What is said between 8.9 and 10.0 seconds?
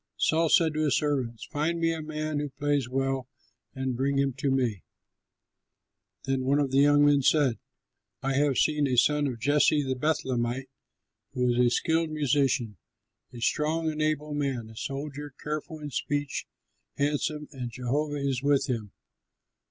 son of Jesse the